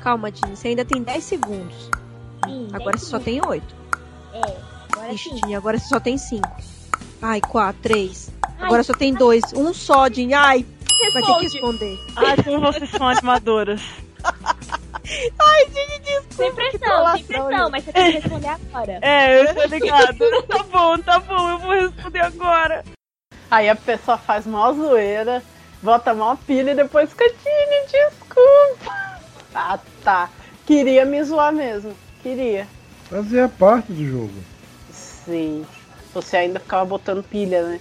[0.00, 1.90] Calma, Dini, você ainda tem 10 segundos.
[2.46, 3.74] Sim, Agora você só tem 8.
[4.32, 4.56] É,
[4.92, 5.34] agora Ixi.
[5.34, 6.48] Dini, agora você só tem 5.
[7.20, 8.32] Ai, 4, 3.
[8.60, 9.52] Agora só tem 2.
[9.54, 10.32] Um só, Dini.
[10.32, 10.64] Ai,
[11.12, 11.98] vai ter que responder.
[12.16, 13.82] Ai, como vocês são animadoras.
[15.38, 16.34] Ai, Dini, desculpa.
[16.34, 17.70] Sem pressão, sem pressão, gente.
[17.70, 18.98] mas você tem que responder agora.
[19.02, 20.18] É, eu tô ligado.
[20.48, 22.84] tá bom, tá bom, eu vou responder agora.
[23.50, 25.42] Aí a pessoa faz mó zoeira,
[25.82, 29.20] bota mó pilha e depois fica, Tini, desculpa.
[29.54, 30.30] Ah, tá.
[30.64, 31.92] Queria me zoar mesmo.
[32.22, 32.66] Queria.
[33.06, 34.44] Fazia parte do jogo.
[34.92, 35.66] Sim.
[36.14, 37.80] Você ainda ficava botando pilha, né?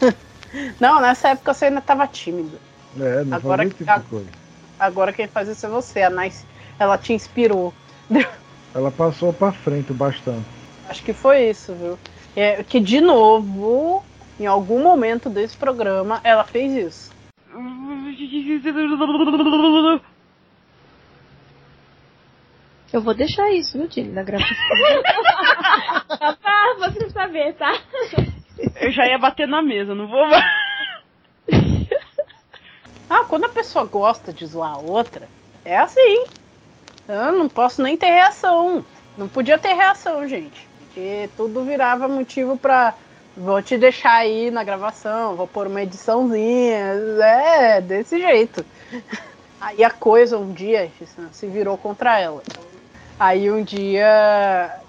[0.80, 2.58] Não, nessa época você ainda tava tímido.
[2.98, 4.28] É, não Agora esse que- tipo de coisa.
[4.78, 6.02] Agora quem faz isso é você.
[6.02, 6.46] A Nice,
[6.78, 7.72] ela te inspirou.
[8.74, 10.46] Ela passou pra frente bastante.
[10.86, 11.98] Acho que foi isso, viu?
[12.36, 14.04] É, que de novo,
[14.38, 17.10] em algum momento desse programa, ela fez isso.
[22.92, 24.54] Eu vou deixar isso, viu, Dini, na gravação.
[26.18, 27.72] Pra você saber, tá?
[28.80, 30.65] Eu já ia bater na mesa, não vou mais.
[33.08, 35.28] Ah, quando a pessoa gosta de zoar a outra,
[35.64, 36.24] é assim.
[37.08, 38.84] Eu não posso nem ter reação.
[39.16, 40.68] Não podia ter reação, gente.
[40.78, 42.94] Porque tudo virava motivo pra.
[43.36, 46.94] Vou te deixar aí na gravação, vou pôr uma ediçãozinha.
[47.22, 48.64] É, desse jeito.
[49.58, 50.90] Aí a coisa um dia
[51.32, 52.42] se virou contra ela.
[53.18, 54.06] Aí um dia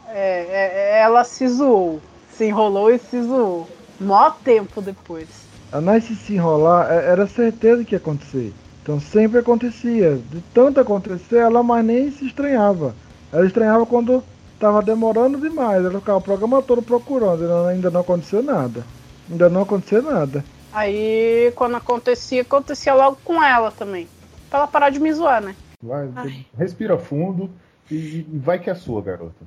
[0.09, 2.01] é, é, ela se zoou.
[2.31, 3.67] Se enrolou e se zoou.
[3.99, 5.46] Mó tempo depois.
[5.71, 8.53] A Nice se enrolar é- era certeza que ia acontecer.
[8.81, 10.15] Então sempre acontecia.
[10.15, 12.95] De tanto acontecer, ela mais nem se estranhava.
[13.33, 14.23] Ela estranhava quando
[14.59, 15.83] tava demorando demais.
[15.83, 17.43] Ela ficava o programa todo procurando.
[17.43, 18.83] e Ainda não aconteceu nada.
[19.29, 20.43] Ainda não aconteceu nada.
[20.71, 24.07] Aí quando acontecia, acontecia logo com ela também.
[24.49, 25.55] Pra ela parar de me zoar, né?
[25.83, 26.45] Vai, Ai.
[26.57, 27.49] respira fundo
[27.91, 29.45] e, vai que é sua, garota.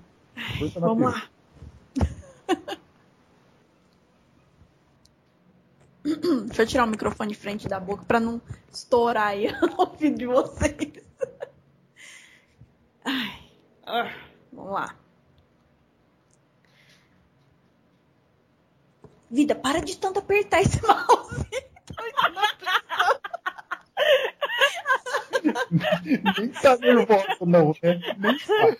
[0.81, 1.23] Vamos lá.
[6.47, 8.41] Deixa eu tirar o microfone de frente da boca pra não
[8.73, 10.93] estourar aí no ouvido de vocês.
[13.05, 13.51] Ai.
[13.87, 14.13] Ah,
[14.53, 14.95] Vamos lá.
[19.31, 21.47] Vida, para de tanto apertar esse mouse.
[25.71, 28.01] Nem tá nervosa, não, né?
[28.19, 28.77] Nem tá.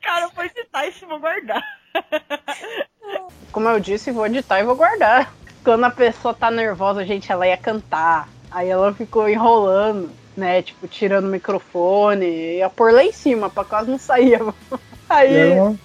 [0.00, 1.77] Cara, foi citar e vou guardar.
[3.52, 5.32] Como eu disse, vou editar e vou guardar.
[5.64, 8.28] Quando a pessoa tá nervosa, gente, ela ia cantar.
[8.50, 10.62] Aí ela ficou enrolando, né?
[10.62, 12.56] Tipo, tirando o microfone.
[12.56, 14.40] Ia pôr lá em cima, pra quase não sair.
[15.08, 15.34] Aí.
[15.34, 15.78] Era uma,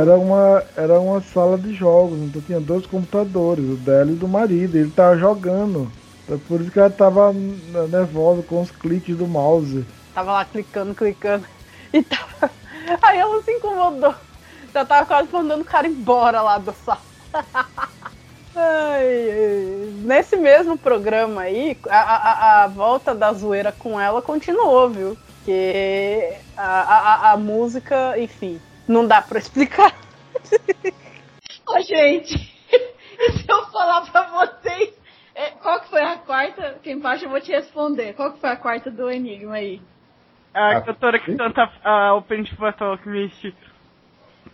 [0.00, 2.18] era, uma, era uma sala de jogos.
[2.18, 4.76] Então tinha dois computadores, o dela e do marido.
[4.76, 5.90] Ele tava jogando.
[6.30, 9.84] É por isso que ela tava nervosa com os cliques do mouse.
[10.14, 11.44] Tava lá clicando, clicando.
[11.90, 12.50] E tava.
[13.00, 14.14] Aí ela se incomodou.
[14.72, 17.00] Já tava quase mandando o cara embora lá do sala.
[18.60, 19.92] Ai, ai.
[20.04, 25.16] Nesse mesmo programa aí, a, a- a volta da zoeira com ela continuou, viu?
[25.16, 29.94] Porque a, a, a- música, enfim, não dá pra explicar.
[31.68, 32.34] Ô, gente,
[32.72, 34.92] e se eu falar pra vocês
[35.36, 36.80] é, qual que foi a quarta?
[36.82, 38.14] Quem embaixo eu vou te responder.
[38.14, 39.80] Qual que foi a quarta do Enigma aí?
[40.52, 43.54] A Ah, cantora que canta a Open de Full Alchemist.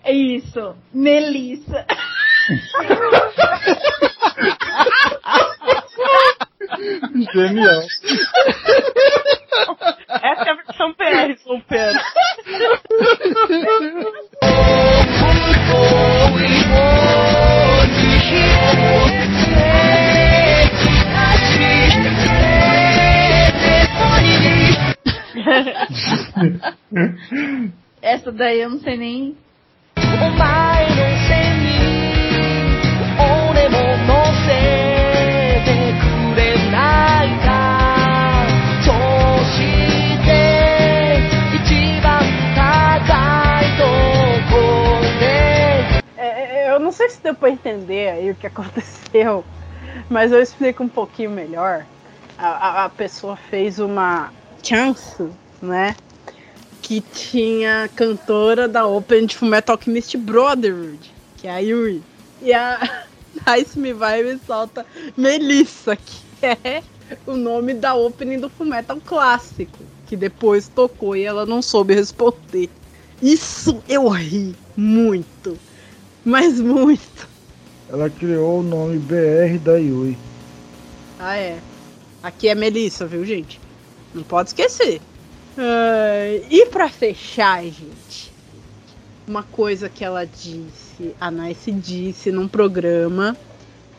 [0.04, 1.86] É isso, Melissa.
[7.32, 7.82] Genial.
[10.10, 12.00] Essa é a versão PR, São Pedro.
[28.02, 29.43] Essa daí eu não sei nem.
[47.24, 49.44] Deu pra entender aí o que aconteceu,
[50.08, 51.84] mas eu explico um pouquinho melhor.
[52.38, 54.30] A, a- a pessoa fez uma
[54.62, 55.28] chance,
[55.62, 55.96] né?
[56.84, 62.02] Que tinha cantora da Open de Fullmetal Alchemist Brotherhood, que é a Yui.
[62.42, 63.06] E a
[63.48, 64.84] Nice Me Vai me solta
[65.16, 66.82] Melissa, que é
[67.26, 72.68] o nome da opening do Fullmetal clássico, que depois tocou e ela não soube responder.
[73.22, 75.56] Isso eu ri muito,
[76.22, 77.26] mas muito.
[77.88, 80.18] Ela criou o nome BR da Yui.
[81.18, 81.58] Ah, é.
[82.22, 83.58] Aqui é Melissa, viu, gente?
[84.14, 85.00] Não pode esquecer.
[85.56, 88.32] Ai, e pra fechar, gente,
[89.26, 93.36] uma coisa que ela disse, a Nice disse num programa,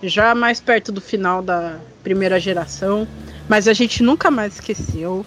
[0.04, 3.08] já mais perto do final da primeira geração,
[3.48, 5.26] mas a gente nunca mais esqueceu.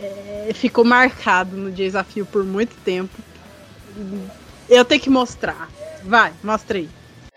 [0.00, 3.16] É, ficou marcado no desafio por muito tempo.
[4.68, 5.70] Eu tenho que mostrar.
[6.02, 6.88] Vai, mostra aí.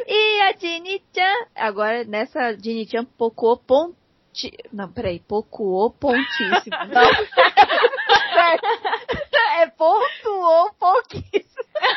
[0.06, 3.96] E a Ginny-chan, agora nessa Ginny-chan pocou ponti...
[4.72, 6.76] Não, peraí, pocuou pontíssimo.
[6.92, 8.08] Não.
[9.62, 11.64] é pontuou pouquíssimo.
[11.76, 11.88] É.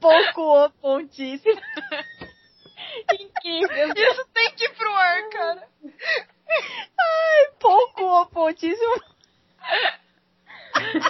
[0.00, 1.60] Pocuou pontíssimo.
[3.12, 3.92] Incrível.
[3.96, 5.68] Isso tem que ir pro ar, cara.
[6.98, 9.02] Ai, pocuou pontíssimo.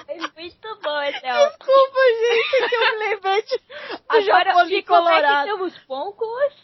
[0.09, 1.13] É muito bom áudio.
[1.23, 3.61] Desculpa, gente, que eu me lembrei de...
[4.09, 5.47] Agora, e como é que colorado.
[5.47, 6.55] temos poucos?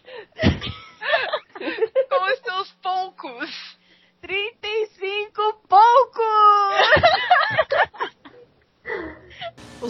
[2.09, 3.77] Com os seus poucos.
[4.23, 6.27] 35 poucos!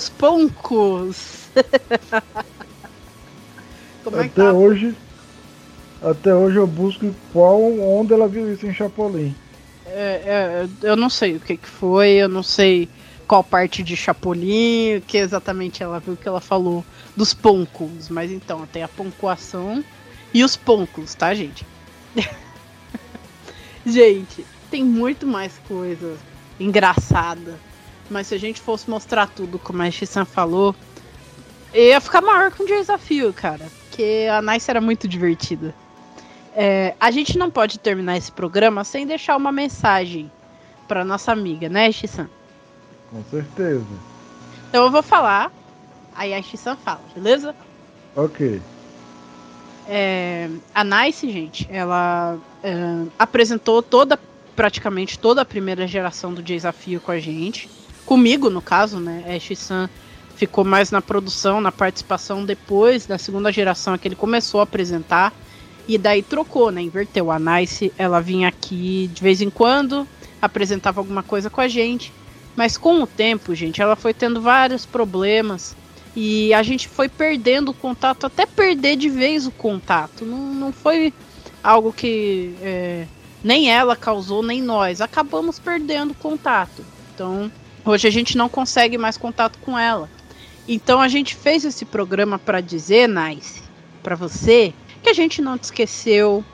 [0.07, 1.49] Os poncos.
[4.05, 4.53] Como é que Até tá?
[4.53, 4.95] hoje,
[6.01, 9.35] Até hoje eu busco qual onde ela viu isso em Chapolin.
[9.85, 12.89] É, é, eu não sei o que, que foi, eu não sei
[13.27, 16.85] qual parte de Chapolin, o que exatamente ela viu que ela falou
[17.17, 18.09] dos pônculos.
[18.09, 19.85] Mas então, tem a pontuação
[20.33, 21.67] e os pônculos, tá, gente?
[23.85, 26.17] gente, tem muito mais coisa
[26.61, 27.59] engraçada.
[28.11, 30.75] Mas se a gente fosse mostrar tudo, como a Shissan falou,
[31.75, 33.67] ia ficar maior que um desafio, cara.
[33.89, 35.75] Porque a Nice era muito divertida.
[36.55, 40.31] É, a gente não pode terminar esse programa sem deixar uma mensagem
[40.89, 42.29] para nossa amiga, né, Shissan?
[43.11, 43.85] Com certeza.
[44.69, 45.53] Então eu vou falar,
[46.15, 47.55] aí a Shissan fala, beleza?
[48.15, 48.61] Ok.
[49.89, 52.75] É, a Nice, gente, ela é,
[53.19, 54.19] apresentou toda,
[54.55, 57.69] praticamente toda a primeira geração do desafio com a gente.
[58.07, 59.25] Comigo, no caso, né?
[59.27, 59.91] A Shissan
[60.37, 65.33] ficou mais na produção, na participação depois da segunda geração que ele começou a apresentar.
[65.89, 66.81] E daí trocou, né?
[66.81, 67.31] Inverteu.
[67.33, 70.07] A Nice, ela vinha aqui de vez em quando,
[70.41, 72.13] apresentava alguma coisa com a gente.
[72.55, 75.77] Mas com o tempo, gente, ela foi tendo vários problemas.
[76.15, 80.25] E a gente foi perdendo o contato, até perder de vez o contato.
[80.25, 81.13] Não, não foi
[81.63, 83.07] algo que é,
[83.45, 85.01] nem ela causou, nem nós.
[85.01, 86.85] Acabamos perdendo o contato.
[87.15, 87.51] Então,
[87.87, 90.11] hoje a gente não consegue mais contato com ela.
[90.69, 93.63] Então a gente fez esse programa para dizer, Nice,
[94.03, 96.45] para você, que a gente não te esqueceu,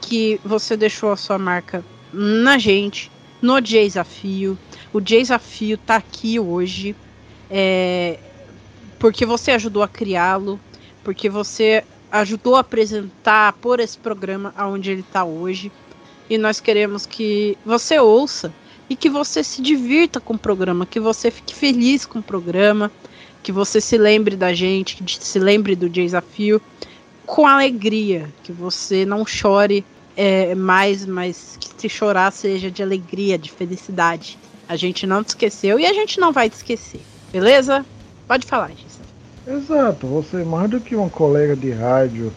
[0.00, 3.10] que você deixou a sua marca na gente,
[3.42, 4.56] no desafio.
[4.92, 6.94] O desafio tá aqui hoje.
[7.50, 8.18] É,
[8.98, 10.58] porque você ajudou a criá-lo,
[11.04, 15.70] porque você ajudou a apresentar, por esse programa aonde ele está hoje.
[16.28, 18.52] E nós queremos que você ouça
[18.88, 22.90] e que você se divirta com o programa, que você fique feliz com o programa,
[23.42, 26.60] que você se lembre da gente, que se lembre do desafio
[27.24, 29.84] com alegria, que você não chore
[30.16, 34.38] é, mais, mas que se chorar seja de alegria, de felicidade.
[34.68, 37.00] A gente não te esqueceu e a gente não vai te esquecer,
[37.32, 37.84] beleza?
[38.26, 39.00] Pode falar, Gis.
[39.46, 42.32] Exato, você mais do que uma colega de rádio,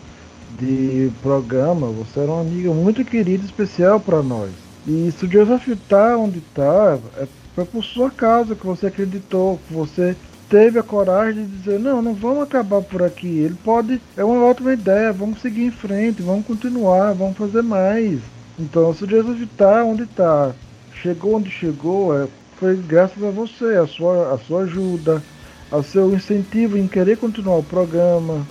[0.60, 4.52] de programa, você era uma amiga muito querida, especial para nós.
[4.88, 9.74] E se o tá onde tá, é, foi por sua causa que você acreditou, que
[9.74, 10.16] você
[10.50, 13.28] teve a coragem de dizer, não, não vamos acabar por aqui.
[13.28, 18.20] Ele pode, é uma ótima ideia, vamos seguir em frente, vamos continuar, vamos fazer mais.
[18.58, 20.54] Então, se o desafio tá onde tá,
[21.02, 22.28] chegou onde chegou, é,
[22.58, 25.22] foi graças a você, a sua, a sua ajuda,
[25.70, 28.46] ao seu incentivo em querer continuar o programa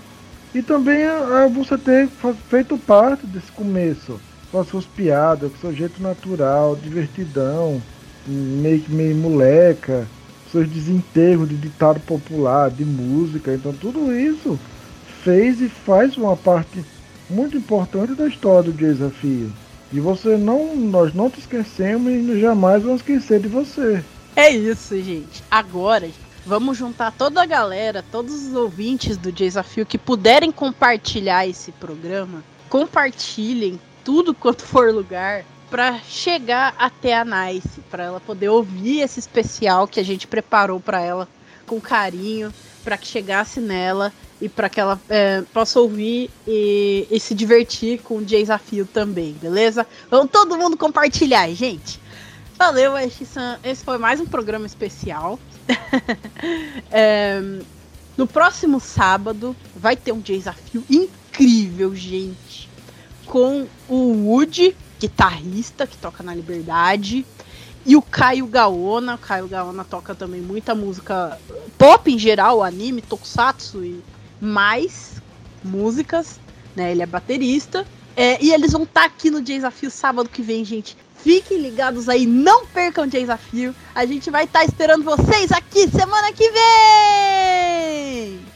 [0.55, 2.09] e também a, a você ter
[2.49, 4.21] feito parte desse começo
[4.51, 7.83] com as suas piadas, com seu jeito natural, divertidão,
[8.27, 10.07] meio, meio moleca,
[10.51, 14.59] seus desenterros de ditado popular, de música, então tudo isso
[15.23, 16.85] fez e faz uma parte
[17.29, 19.53] muito importante da história do desafio.
[19.93, 24.03] E você não, nós não te esquecemos e jamais vamos esquecer de você.
[24.37, 25.43] É isso, gente.
[25.51, 26.09] Agora,
[26.49, 32.43] Vamos juntar toda a galera, todos os ouvintes do desafio que puderem compartilhar esse programa.
[32.71, 33.79] Compartilhem
[34.09, 39.87] tudo quanto for lugar para chegar até a Nice, para ela poder ouvir esse especial
[39.87, 41.29] que a gente preparou para ela
[41.67, 42.51] com carinho,
[42.83, 48.01] para que chegasse nela e para que ela é, possa ouvir e, e, se divertir
[48.01, 49.87] com o desafio também, beleza?
[50.11, 52.01] Vamos todo mundo compartilhar, gente.
[52.57, 55.39] Valeu, Esse foi mais um programa especial.
[56.91, 57.43] é,
[58.17, 62.68] no próximo sábado vai ter um desafio incrível, gente.
[63.29, 67.25] Com o Woody, guitarrista que toca na Liberdade.
[67.87, 69.15] E o Caio Gaona.
[69.15, 71.39] O Caio Gaona toca também muita música
[71.77, 74.03] pop em geral, anime, tokusatsu e
[74.41, 75.23] mais
[75.63, 76.41] músicas.
[76.75, 76.91] Né?
[76.91, 77.87] Ele é baterista.
[78.17, 80.97] É, e eles vão estar tá aqui no desafio sábado que vem, gente.
[81.23, 83.75] Fiquem ligados aí, não percam o desafio.
[83.95, 88.48] A gente vai estar tá esperando vocês aqui semana que vem!